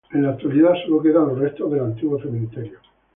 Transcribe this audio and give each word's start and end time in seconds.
En 0.13 0.23
la 0.23 0.29
actualidad 0.29 0.73
sólo 0.83 0.99
quedan 1.03 1.27
los 1.27 1.37
restos 1.37 1.69
del 1.69 1.81
antiguo 1.81 2.19
cementerio. 2.19 2.79